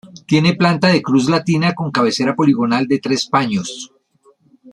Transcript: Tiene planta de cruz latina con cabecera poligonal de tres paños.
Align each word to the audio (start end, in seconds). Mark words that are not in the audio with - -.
Tiene 0.25 0.55
planta 0.55 0.87
de 0.87 1.03
cruz 1.03 1.29
latina 1.29 1.75
con 1.75 1.91
cabecera 1.91 2.33
poligonal 2.35 2.87
de 2.87 2.97
tres 2.97 3.27
paños. 3.27 3.91